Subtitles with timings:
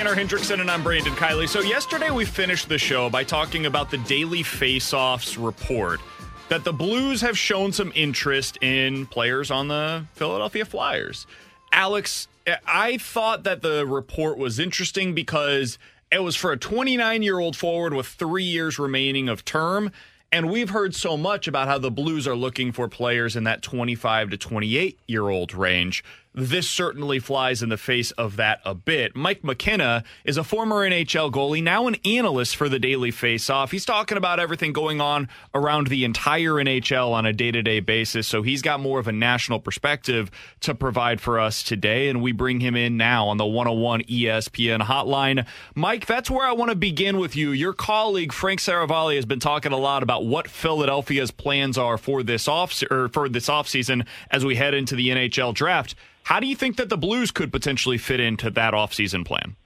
[0.00, 1.46] Tanner Hendrickson, and I'm Brandon Kiley.
[1.46, 6.00] So, yesterday we finished the show by talking about the daily faceoffs report
[6.48, 11.26] that the Blues have shown some interest in players on the Philadelphia Flyers.
[11.70, 12.28] Alex,
[12.66, 15.78] I thought that the report was interesting because
[16.10, 19.92] it was for a 29 year old forward with three years remaining of term.
[20.32, 23.60] And we've heard so much about how the Blues are looking for players in that
[23.60, 28.74] 25 to 28 year old range this certainly flies in the face of that a
[28.74, 29.16] bit.
[29.16, 33.72] Mike McKenna is a former NHL goalie, now an analyst for the Daily Faceoff.
[33.72, 37.80] He's talking about everything going on around the entire NHL on a day to day
[37.80, 38.28] basis.
[38.28, 42.08] So he's got more of a national perspective to provide for us today.
[42.08, 45.46] And we bring him in now on the 101 ESPN hotline.
[45.74, 47.50] Mike, that's where I want to begin with you.
[47.50, 52.22] Your colleague, Frank Seravalli, has been talking a lot about what Philadelphia's plans are for
[52.22, 55.96] this off or for this offseason as we head into the NHL draft.
[56.30, 59.56] How do you think that the Blues could potentially fit into that offseason plan?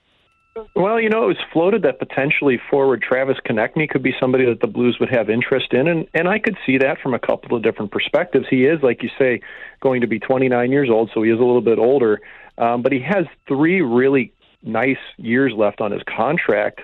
[0.74, 4.62] Well, you know, it was floated that potentially forward Travis Konecny could be somebody that
[4.62, 7.54] the Blues would have interest in, and and I could see that from a couple
[7.54, 8.46] of different perspectives.
[8.48, 9.42] He is, like you say,
[9.80, 12.22] going to be 29 years old, so he is a little bit older,
[12.56, 16.80] um, but he has three really nice years left on his contract.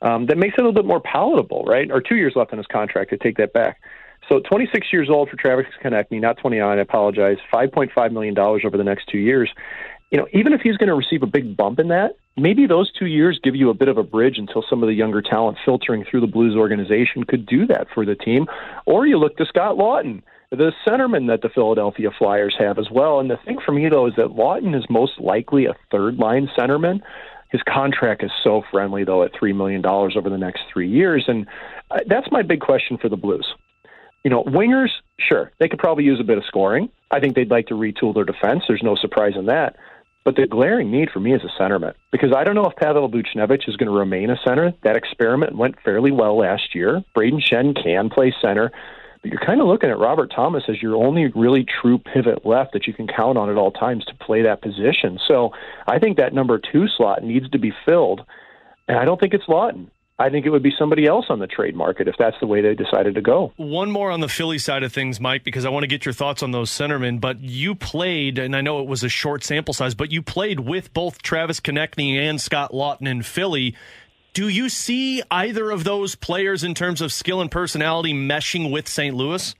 [0.00, 1.90] Um, that makes it a little bit more palatable, right?
[1.90, 3.10] Or two years left on his contract.
[3.10, 3.80] to take that back.
[4.28, 6.78] So 26 years old for Travis Konecny, not 29.
[6.78, 7.36] I apologize.
[7.52, 9.50] 5.5 million dollars over the next two years.
[10.10, 12.92] You know, even if he's going to receive a big bump in that, maybe those
[12.92, 15.58] two years give you a bit of a bridge until some of the younger talent
[15.64, 18.46] filtering through the Blues organization could do that for the team.
[18.86, 23.18] Or you look to Scott Laughton, the centerman that the Philadelphia Flyers have as well.
[23.18, 26.48] And the thing for me though is that Lawton is most likely a third line
[26.56, 27.00] centerman.
[27.50, 31.24] His contract is so friendly though at three million dollars over the next three years,
[31.28, 31.46] and
[31.90, 33.53] uh, that's my big question for the Blues.
[34.24, 34.88] You know, wingers,
[35.20, 36.88] sure, they could probably use a bit of scoring.
[37.10, 38.64] I think they'd like to retool their defense.
[38.66, 39.76] There's no surprise in that.
[40.24, 43.10] But the glaring need for me is a centerman because I don't know if Pavel
[43.10, 44.72] Buchnevich is going to remain a center.
[44.82, 47.04] That experiment went fairly well last year.
[47.14, 48.72] Brayden Schenn can play center,
[49.20, 52.72] but you're kind of looking at Robert Thomas as your only really true pivot left
[52.72, 55.18] that you can count on at all times to play that position.
[55.28, 55.52] So
[55.86, 58.24] I think that number two slot needs to be filled,
[58.88, 59.90] and I don't think it's Laughton.
[60.16, 62.60] I think it would be somebody else on the trade market if that's the way
[62.60, 63.52] they decided to go.
[63.56, 66.12] One more on the Philly side of things, Mike, because I want to get your
[66.12, 67.20] thoughts on those centermen.
[67.20, 70.60] But you played, and I know it was a short sample size, but you played
[70.60, 73.74] with both Travis Konecny and Scott Laughton in Philly.
[74.34, 78.86] Do you see either of those players in terms of skill and personality meshing with
[78.86, 79.16] St.
[79.16, 79.54] Louis?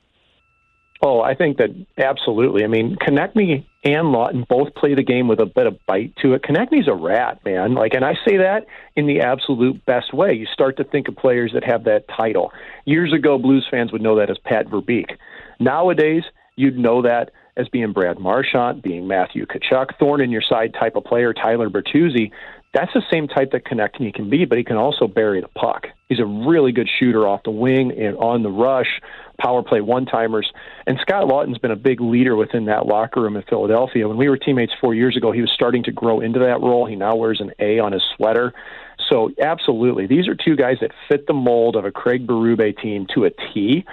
[1.02, 2.62] Oh, I think that absolutely.
[2.62, 6.32] I mean, Konecny and Laughton both play the game with a bit of bite to
[6.32, 6.42] it.
[6.42, 7.74] Konecny's a rat, man.
[7.74, 10.32] Like, and I say that in the absolute best way.
[10.32, 12.50] You start to think of players that have that title.
[12.86, 15.16] Years ago, Blues fans would know that as Pat Verbeek.
[15.60, 16.22] Nowadays,
[16.56, 20.96] you'd know that as being Brad Marchand, being Matthew Tkachuk, thorn in your side type
[20.96, 22.30] of player, Tyler Bertuzzi.
[22.74, 25.86] That's the same type that Konecny can be, but he can also bury the puck.
[26.08, 29.00] He's a really good shooter off the wing and on the rush
[29.40, 30.50] power play one timers.
[30.86, 34.08] And Scott Laughton's been a big leader within that locker room in Philadelphia.
[34.08, 36.84] When we were teammates four years ago, he was starting to grow into that role.
[36.84, 38.52] He now wears an A on his sweater.
[39.08, 43.06] So, absolutely, these are two guys that fit the mold of a Craig Berube team
[43.14, 43.84] to a T.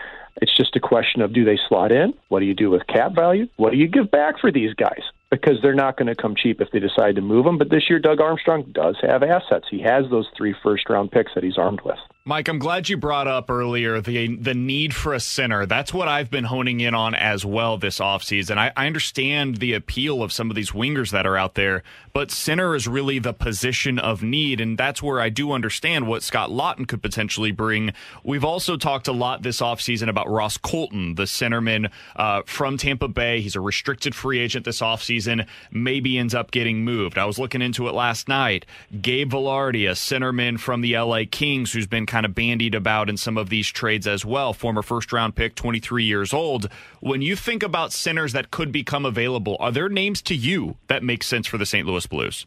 [0.42, 2.14] It's just a question of do they slot in?
[2.30, 3.48] What do you do with cap value?
[3.58, 5.02] What do you give back for these guys?
[5.32, 7.58] Because they're not going to come cheap if they decide to move them.
[7.58, 9.66] But this year, Doug Armstrong does have assets.
[9.72, 11.98] He has those three first round picks that he's armed with.
[12.24, 15.66] Mike, I'm glad you brought up earlier the the need for a center.
[15.66, 18.60] That's what I've been honing in on as well this offseason.
[18.60, 21.82] I, I understand the appeal of some of these wingers that are out there,
[22.14, 26.22] but center is really the position of need, and that's where I do understand what
[26.22, 27.92] Scott Laughton could potentially bring.
[28.24, 33.08] We've also talked a lot this offseason about Ross Colton, the centerman uh, from Tampa
[33.08, 33.42] Bay.
[33.42, 37.18] He's a restricted free agent this offseason, maybe ends up getting moved.
[37.18, 38.68] I was looking into it last night.
[39.02, 43.16] Gabe Vilardi, a centerman from the LA Kings, who's been kind of bandied about in
[43.16, 44.52] some of these trades as well.
[44.52, 46.68] Former first round pick, 23 years old.
[47.00, 51.04] When you think about centers that could become available, are there names to you that
[51.04, 51.88] make sense for the St.
[51.88, 52.46] Louis Blues?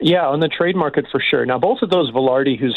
[0.00, 1.44] Yeah, on the trade market for sure.
[1.44, 2.76] Now, both of those, Vilardi, who's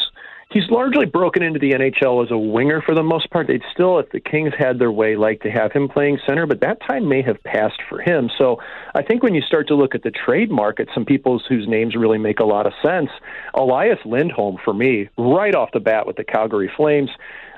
[0.51, 3.47] he's largely broken into the NHL as a winger for the most part.
[3.47, 6.61] They'd still, if the Kings had their way, like to have him playing center, but
[6.61, 8.29] that time may have passed for him.
[8.37, 8.57] So
[8.93, 11.95] I think when you start to look at the trade market, some people whose names
[11.95, 13.09] really make a lot of sense.
[13.53, 17.09] Elias Lindholm, for me, right off the bat with the Calgary Flames.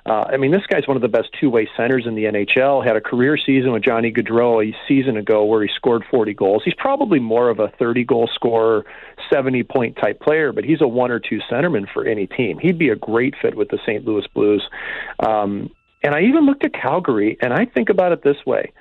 [0.07, 2.85] Uh, I mean, this guy's one of the best two-way centers in the NHL.
[2.85, 6.61] Had a career season with Johnny Gaudreau a season ago where he scored 40 goals.
[6.63, 8.85] He's probably more of a 30-goal scorer,
[9.31, 12.57] 70-point type player, but he's a one or two centerman for any team.
[12.57, 14.05] He'd be a great fit with the St.
[14.05, 14.63] Louis Blues.
[15.19, 15.71] Um,
[16.01, 18.71] and I even looked at Calgary, and I think about it this way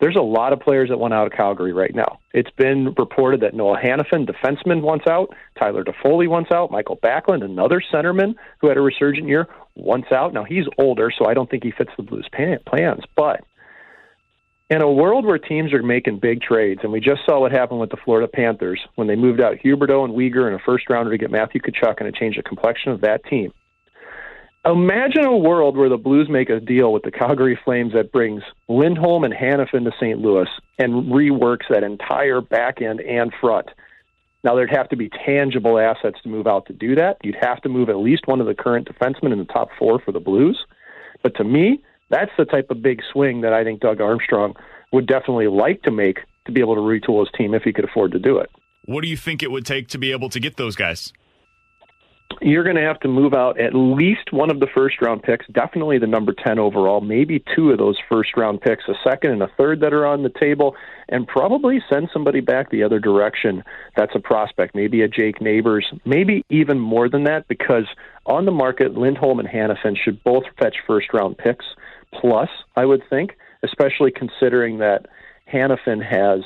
[0.00, 2.18] there's a lot of players that want out of Calgary right now.
[2.32, 5.34] It's been reported that Noah Hanifin, defenseman, wants out.
[5.58, 6.70] Tyler Toffoli wants out.
[6.70, 9.46] Michael Backlund, another centerman who had a resurgent year,
[9.76, 10.32] wants out.
[10.32, 13.04] Now he's older, so I don't think he fits the Blues' plans.
[13.14, 13.44] But
[14.68, 17.80] in a world where teams are making big trades, and we just saw what happened
[17.80, 21.12] with the Florida Panthers when they moved out Huberdeau and Weegar in a first rounder
[21.12, 23.52] to get Matthew Tkachuk and it changed the complexion of that team.
[24.66, 28.42] Imagine a world where the Blues make a deal with the Calgary Flames that brings
[28.66, 30.18] Lindholm and Hanifin to St.
[30.18, 33.68] Louis and reworks that entire back end and front.
[34.42, 37.18] Now, there'd have to be tangible assets to move out to do that.
[37.22, 40.00] You'd have to move at least one of the current defensemen in the top four
[40.00, 40.58] for the Blues.
[41.22, 44.54] But to me, that's the type of big swing that I think Doug Armstrong
[44.92, 47.84] would definitely like to make to be able to retool his team if he could
[47.84, 48.48] afford to do it.
[48.86, 51.12] What do you think it would take to be able to get those guys?
[52.40, 55.46] You're going to have to move out at least one of the first round picks,
[55.48, 59.42] definitely the number 10 overall, maybe two of those first round picks, a second and
[59.42, 60.76] a third that are on the table,
[61.08, 63.62] and probably send somebody back the other direction
[63.96, 67.86] that's a prospect, maybe a Jake Neighbors, maybe even more than that, because
[68.26, 71.66] on the market, Lindholm and Hanifin should both fetch first round picks,
[72.12, 75.06] plus, I would think, especially considering that
[75.52, 76.42] Hanifin has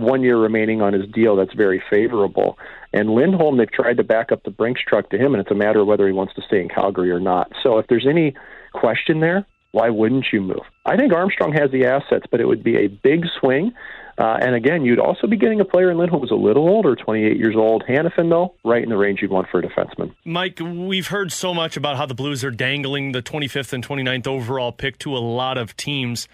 [0.00, 2.58] one year remaining on his deal that's very favorable.
[2.92, 5.54] And Lindholm, they've tried to back up the Brinks truck to him, and it's a
[5.54, 7.52] matter of whether he wants to stay in Calgary or not.
[7.62, 8.34] So if there's any
[8.72, 10.62] question there, why wouldn't you move?
[10.84, 13.72] I think Armstrong has the assets, but it would be a big swing.
[14.18, 16.96] Uh, and again, you'd also be getting a player in Lindholm who's a little older,
[16.96, 17.84] 28 years old.
[17.88, 20.14] Hanifin, though, right in the range you'd want for a defenseman.
[20.24, 24.26] Mike, we've heard so much about how the Blues are dangling the 25th and 29th
[24.26, 26.28] overall pick to a lot of teams.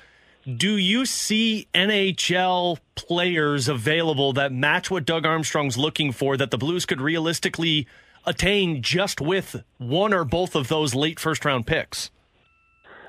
[0.47, 6.59] Do you see NHL players available that match what Doug Armstrong's looking for that the
[6.59, 7.89] Blues could realistically
[8.25, 12.11] attain just with one or both of those late first round picks?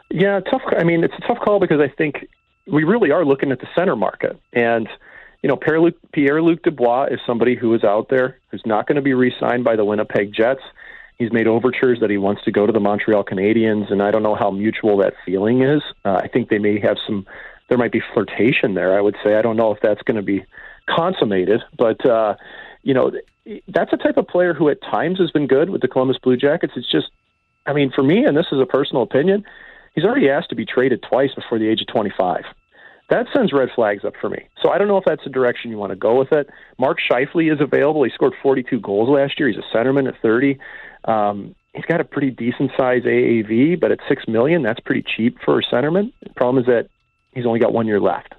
[0.09, 0.63] Yeah, tough.
[0.79, 2.27] I mean, it's a tough call because I think
[2.65, 4.39] we really are looking at the center market.
[4.53, 4.89] And,
[5.43, 9.01] you know, Pierre Luc Dubois is somebody who is out there who's not going to
[9.03, 10.61] be re signed by the Winnipeg Jets.
[11.19, 14.23] He's made overtures that he wants to go to the Montreal Canadiens, and I don't
[14.23, 15.81] know how mutual that feeling is.
[16.05, 17.25] Uh, I think they may have some,
[17.69, 18.97] there might be flirtation there.
[18.97, 20.45] I would say I don't know if that's going to be
[20.87, 22.35] consummated, but uh,
[22.83, 23.11] you know,
[23.67, 26.37] that's a type of player who at times has been good with the Columbus Blue
[26.37, 26.73] Jackets.
[26.75, 27.07] It's just,
[27.65, 29.43] I mean, for me, and this is a personal opinion,
[29.95, 32.43] he's already asked to be traded twice before the age of 25
[33.09, 34.47] that sends red flags up for me.
[34.61, 36.49] So I don't know if that's the direction you want to go with it.
[36.77, 38.03] Mark Scheifele is available.
[38.03, 39.47] He scored 42 goals last year.
[39.47, 40.59] He's a centerman at 30.
[41.05, 45.37] Um, he's got a pretty decent size AAV, but at six million, that's pretty cheap
[45.43, 46.11] for a centerman.
[46.21, 46.89] The problem is that
[47.33, 48.35] he's only got one year left.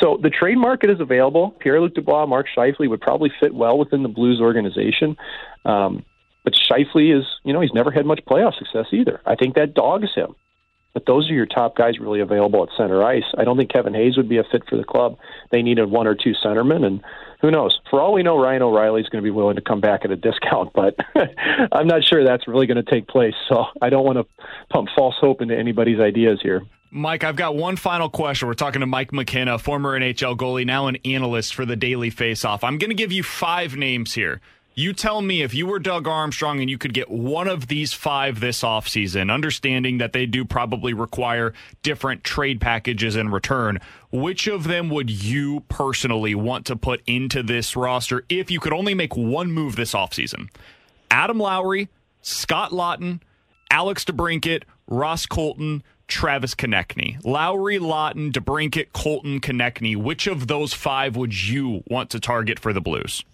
[0.00, 1.50] So the trade market is available.
[1.58, 5.16] Pierre-Luc Dubois, Mark Scheifele would probably fit well within the Blues organization.
[5.64, 6.04] Um,
[6.44, 9.20] but Scheifele is, you know, he's never had much playoff success either.
[9.26, 10.34] I think that dogs him.
[10.98, 13.22] But those are your top guys really available at center ice.
[13.38, 15.16] I don't think Kevin Hayes would be a fit for the club.
[15.52, 17.00] They needed one or two centermen, and
[17.40, 17.78] who knows?
[17.88, 20.10] For all we know, Ryan O'Reilly is going to be willing to come back at
[20.10, 20.96] a discount, but
[21.70, 23.34] I'm not sure that's really going to take place.
[23.48, 24.26] So I don't want to
[24.70, 26.62] pump false hope into anybody's ideas here.
[26.90, 28.48] Mike, I've got one final question.
[28.48, 32.64] We're talking to Mike McKenna, former NHL goalie, now an analyst for the Daily Faceoff.
[32.64, 34.40] I'm going to give you five names here.
[34.78, 37.92] You tell me if you were Doug Armstrong and you could get one of these
[37.92, 43.80] five this offseason, understanding that they do probably require different trade packages in return,
[44.12, 48.72] which of them would you personally want to put into this roster if you could
[48.72, 50.48] only make one move this offseason?
[51.10, 51.88] Adam Lowry,
[52.22, 53.20] Scott Laughton,
[53.72, 57.18] Alex DeBrincat, Ross Colton, Travis Konecny.
[57.24, 59.96] Lowry, Laughton, DeBrinket, Colton, Konecny.
[59.96, 63.24] Which of those five would you want to target for the Blues?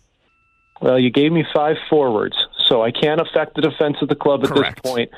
[0.81, 4.45] Well, you gave me five forwards, so I can't affect the defense of the club
[4.45, 4.83] at Correct.
[4.83, 5.11] this point.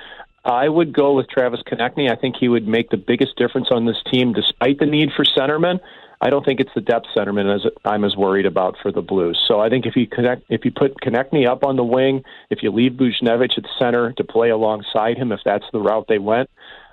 [0.44, 2.10] I would go with Travis Konecny.
[2.10, 5.24] I think he would make the biggest difference on this team, despite the need for
[5.24, 5.80] centermen.
[6.20, 9.42] I don't think it's the depth centerman as I'm as worried about for the Blues.
[9.46, 12.62] So I think if you connect, if you put Konecny up on the wing, if
[12.62, 16.48] you leave Buchnevich at center to play alongside him, if that's the route they went,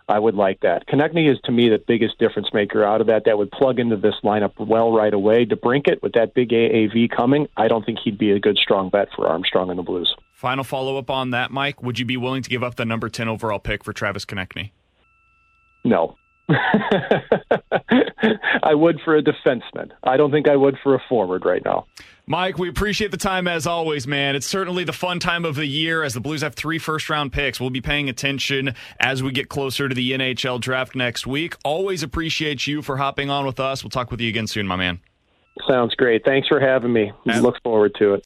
[0.08, 0.88] I would like that.
[0.88, 3.24] Konecny is to me the biggest difference maker out of that.
[3.26, 5.46] That would plug into this lineup well right away.
[5.46, 9.08] DeBrincat with that big AAV coming, I don't think he'd be a good strong bet
[9.16, 10.14] for Armstrong and the Blues.
[10.34, 11.82] Final follow up on that, Mike.
[11.82, 14.72] Would you be willing to give up the number ten overall pick for Travis Konecny?
[15.86, 16.18] No.
[18.64, 19.92] I would for a defenseman.
[20.04, 21.86] I don't think I would for a forward right now.
[22.26, 24.36] Mike, we appreciate the time as always, man.
[24.36, 27.34] It's certainly the fun time of the year as the Blues have three first round
[27.34, 27.60] picks.
[27.60, 31.56] We'll be paying attention as we get closer to the NHL draft next week.
[31.66, 33.84] Always appreciate you for hopping on with us.
[33.84, 35.02] We'll talk with you again soon, my man.
[35.68, 36.24] Sounds great.
[36.26, 37.12] Thanks for having me.
[37.26, 38.22] Look forward to it.